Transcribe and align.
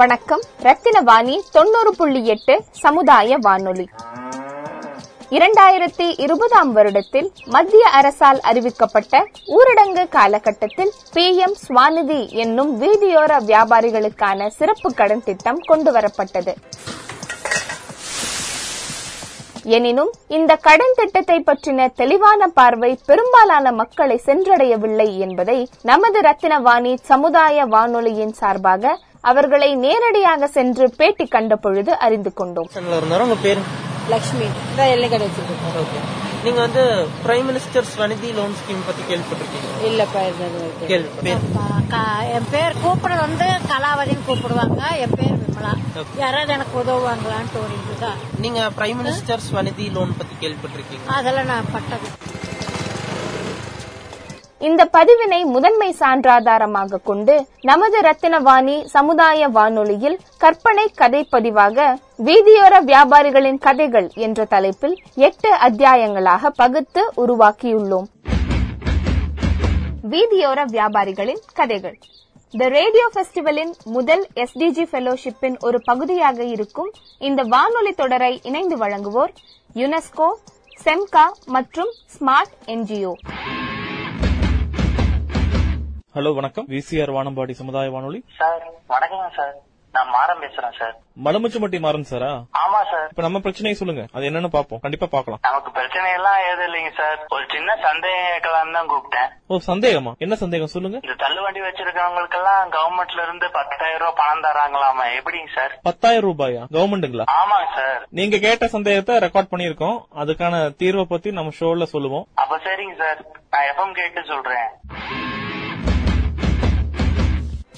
வணக்கம். 0.00 0.40
ரத்தினவாணி 0.62 1.34
தொண்ணூறு 1.52 1.90
புள்ளி 1.96 2.20
எட்டு 2.26 2.54
சமுதாய 2.70 3.36
வானொலி. 3.40 3.84
இரண்டாயிரத்தி 5.36 6.06
இருபதாம் 6.24 6.70
வருடத்தில் 6.76 7.28
மத்திய 7.54 7.84
அரசால் 7.98 8.40
அறிவிக்கப்பட்ட 8.50 9.20
ஊரடங்கு 9.56 10.04
காலகட்டத்தில் 10.08 10.92
பி 11.12 11.26
எம் 11.36 11.56
ஸ்வாநிதி 11.66 12.18
என்னும் 12.44 12.72
வீதியோர 12.82 13.38
வியாபாரிகளுக்கான 13.50 14.48
சிறப்பு 14.58 14.90
கடன் 14.94 15.24
திட்டம் 15.24 15.62
கொண்டுவரப்பட்டது. 15.68 16.54
எனினும் 19.76 20.12
இந்த 20.28 20.52
கடன் 20.56 20.94
திட்டத்தை 20.94 21.38
பற்றின 21.46 21.88
தெளிவான 21.94 22.46
பார்வை 22.46 22.98
பெரும்பாலான 23.06 23.72
மக்களை 23.72 24.20
சென்றடையவில்லை 24.26 25.10
என்பதை 25.18 25.58
நமது 25.82 26.20
ரத்தினவாணி 26.20 26.94
சமுதாய 27.02 27.66
வானொலியின் 27.66 28.38
சார்பாக 28.42 28.98
அவர்களை 29.24 29.74
நேரடியாக 29.74 30.46
சென்று 30.46 30.94
பேட்டி 30.96 31.26
கண்ட 31.26 31.56
பொழுது 31.56 31.98
அறிந்து 31.98 32.32
கொண்டோம். 32.32 32.68
உங்க 33.22 33.34
பேரு? 33.42 33.60
ஓகே. 35.78 36.22
நீங்க 36.44 36.60
வந்து 36.60 37.08
prime 37.26 37.44
minister 37.50 37.84
Svanidhi 37.96 38.34
loan 38.34 38.52
scheme 38.52 38.82
பத்தி 38.86 39.14
கேள்விப்பட்டிருக்கீங்க 39.14 39.86
இல்லப்பா 39.86 40.26
இது 40.26 40.72
கேள்வி 40.86 41.08
பேர். 41.22 41.36
க- 41.88 42.26
என் 42.32 42.46
பேர் 42.50 42.74
கூப்பிடுறது 42.74 43.20
வந்து 43.20 43.44
கலாவதின்னு 43.44 44.30
கூப்பிடுவாங்க. 44.30 44.98
என் 44.98 45.10
பேர் 45.16 45.32
விமலா. 45.32 45.72
யாராவது 46.18 46.52
எனக்கு 46.52 46.80
உதவுவாங்களான்னு 46.80 47.56
தோணிட்டு 47.56 48.06
நீங்க 48.38 48.70
பிரைம் 48.78 48.96
மினிஸ்டர் 49.04 49.38
ஸ்வநிதி 49.52 49.92
லோன் 49.92 50.16
பத்தி 50.16 50.46
கேள்விப்பட்டிருக்கீங்க 50.46 51.06
அதெல்லாம் 51.06 51.44
நான் 51.44 51.64
பட்டது. 51.72 52.06
இந்த 54.60 54.82
பதிவினை 54.92 55.38
முதன்மை 55.54 55.88
சான்றாதாரமாக 56.00 57.00
கொண்டு 57.08 57.34
நமது 57.68 57.98
ரத்தினவாணி 58.06 58.76
சமுதாய 58.94 59.48
வானொலியில் 59.48 60.16
கற்பனை 60.42 60.86
கதை 61.00 61.22
பதிவாக 61.32 61.86
வீதியோர 62.28 62.74
வியாபாரிகளின் 62.90 63.58
கதைகள் 63.66 64.08
என்ற 64.26 64.44
தலைப்பில் 64.44 64.96
எட்டு 65.28 65.50
அத்தியாயங்களாக 65.66 66.50
பகுத்து 66.62 67.02
உருவாக்கியுள்ளோம். 67.22 68.08
வீதியோர 70.14 70.64
வியாபாரிகளின் 70.76 71.42
கதைகள். 71.60 71.96
த 72.54 72.68
ரேடியோ 72.78 73.06
ஃபெஸ்டிவலின் 73.14 73.72
முதல் 73.84 74.24
எஸ்டிஜி 74.44 74.84
ஃபெலோஷிப்பின் 74.90 75.56
ஒரு 75.60 75.80
பகுதியாக 75.90 76.42
இருக்கும் 76.44 76.90
இந்த 77.28 77.42
வானொலி 77.54 77.94
தொடரை 78.02 78.32
இணைந்து 78.50 78.78
வழங்குவோர் 78.84 79.32
யுனெஸ்கோ 79.82 80.30
செம்கா 80.84 81.26
மற்றும் 81.56 81.92
ஸ்மார்ட் 82.14 82.54
என்ஜிஓ. 82.74 83.14
ஹலோ 86.16 86.34
வணக்கம். 86.34 86.66
விசிஆர் 86.68 87.12
வானம்பாடி 87.16 87.50
சமுதாய 87.50 87.90
வானொலி. 87.90 88.24
சார் 88.40 88.60
வணக்கங்க 88.88 89.28
சார். 89.36 89.54
நான் 89.94 90.08
மாறம் 90.08 90.40
பேசுறேன் 90.42 90.76
சார். 90.78 90.94
மலமுச்சுமட்டி 91.24 91.80
மாறன் 91.80 92.06
சாரா? 92.10 92.30
ஆமா 92.62 92.80
சார். 92.90 93.08
இப்ப 93.10 93.22
நம்ம 93.22 93.38
பிரச்சனையை 93.38 93.78
சொல்லுங்க. 93.80 94.06
அது 94.12 94.30
என்னன்னு 94.30 94.50
பாப்போம் 94.54 94.80
கண்டிப்பா 94.84 95.06
பாக்கலாம் 95.06 95.40
நமக்கு 95.42 95.70
பிரச்சனை 95.70 96.12
எல்லாம் 96.12 96.38
எதுவும் 96.50 96.66
இல்லைங்க 96.68 96.92
சார். 97.00 97.18
ஒரு 97.34 97.44
சின்ன 97.54 97.76
சந்தேகம் 97.86 98.28
கேட்கலாம்னு 98.30 98.72
தான் 98.72 98.90
கூப்பிட்டேன். 98.92 99.28
ஓ 99.48 99.60
சந்தேகமா? 99.70 100.12
என்ன 100.18 100.34
சந்தேகம்? 100.34 100.66
சொல்லுங்க. 100.66 100.98
இந்த 101.02 101.16
தள்ளுவண்டி 101.24 101.60
வச்சிருக்கவங்களுக்கெல்லாம் 101.66 102.72
கவர்மெண்ட்ல 102.76 103.22
இருந்து 103.22 103.50
பத்தாயிரம் 103.50 104.02
ரூபாய் 104.04 104.18
பணம் 104.22 104.44
தராங்களாமா. 104.48 105.06
எப்படிங்க 105.18 105.52
சார்? 105.54 105.74
பத்தாயிரம் 105.82 106.28
ரூபாயா? 106.30 106.64
கவர்மெண்ட்டுங்களா 106.76 107.26
ஆமாங்க 107.40 107.68
சார். 107.74 108.02
நீங்க 108.20 108.38
கேட்ட 108.38 108.66
சந்தேகத்தை 108.66 109.16
ரெக்கார்ட் 109.16 109.52
பண்ணிருக்கோம் 109.52 109.98
அதுக்கான 110.24 110.74
தீர்வை 110.82 111.04
பத்தி 111.04 111.30
நம்ம 111.32 111.52
ஷோல 111.60 111.82
சொல்லுவோம். 111.82 112.26
அப்ப 112.34 112.56
சரிங்க 112.56 112.96
சார். 113.04 113.22
நான் 113.50 113.68
எஃப்எம் 113.72 113.92
கேட்டு 113.92 114.24
சொல்றேன். 114.24 114.68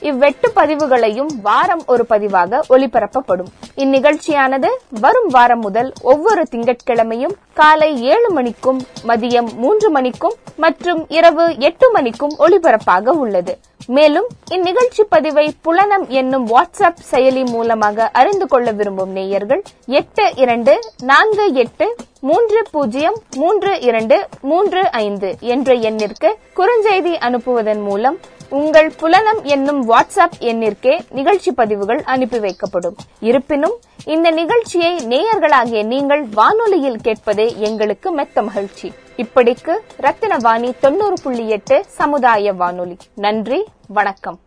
இவ்வெட்டு 0.00 0.48
பதிவுகளையும் 0.54 1.28
வாரம் 1.42 1.82
ஒரு 1.86 2.06
பதிவாக 2.08 2.60
ஒளிபரப்பப்படும். 2.68 3.50
இந்நிகழ்ச்சியானது 3.76 4.68
வரும் 5.00 5.28
வாரம் 5.28 5.60
முதல் 5.60 5.92
ஒவ்வொரு 6.02 6.46
திங்கட்கிழமையும் 6.50 7.34
காலை 7.54 8.02
ஏழு 8.02 8.30
மணிக்கும் 8.32 8.80
மதியம் 9.06 9.54
மூன்று 9.54 9.90
மணிக்கும் 9.90 10.36
மற்றும் 10.56 11.06
இரவு 11.08 11.58
எட்டு 11.58 11.90
மணிக்கும் 11.92 12.36
ஒளிபரப்பாக 12.38 13.06
உள்ளது. 13.06 13.58
மேலும் 13.86 14.26
இந்நிகழ்ச்சி 14.50 15.04
பதிவை 15.04 15.54
புலனம் 15.62 16.08
என்னும் 16.08 16.46
வாட்ஸ்அப் 16.46 17.02
செயலி 17.10 17.50
மூலமாக 17.50 18.08
அறிந்து 18.12 18.46
கொள்ள 18.46 18.72
விரும்பும் 18.72 19.10
நேயர்கள் 19.10 19.62
எட்டு 19.86 20.32
இரண்டு 20.36 20.80
நான்கு 21.02 21.52
எட்டு 21.52 21.96
மூன்று 22.20 22.66
பூஜ்ஜியம் 22.70 23.18
மூன்று 23.36 23.80
இரண்டு 23.80 24.28
மூன்று 24.40 24.90
ஐந்து 24.90 25.36
என்ற 25.40 25.74
எண்ணிற்கு 25.74 26.30
குறுஞ்செய்தி 26.56 27.14
அனுப்புவதன் 27.18 27.82
மூலம் 27.82 28.20
உங்கள் 28.48 28.92
புலனம் 29.00 29.42
என்னும் 29.42 29.90
வாட்ஸ்அப் 29.90 30.38
எண்ணிற்கே 30.38 31.00
நிகழ்ச்சி 31.10 31.52
பதிவுகள் 31.52 32.02
அனுப்பி 32.02 32.38
வைக்கப்படும். 32.38 32.96
இருப்பினும் 33.20 33.76
இந்த 34.04 34.30
நிகழ்ச்சியை 34.30 34.96
நேயர்களாகிய 34.96 35.84
நீங்கள் 35.84 36.24
வானொலியில் 36.24 36.96
கேட்பதே 36.96 37.54
எங்களுக்கு 37.58 38.10
மெத்த 38.10 38.42
மகிழ்ச்சி. 38.42 38.92
இப்படிக்கு 39.16 39.76
ரத்தினவாணி 40.00 40.74
தொண்ணூறு 40.80 41.14
புள்ளி 41.22 41.48
எட்டு 41.48 41.84
சமுதாய 41.88 42.52
வானொலி. 42.52 42.96
நன்றி 43.14 43.64
வணக்கம். 43.88 44.38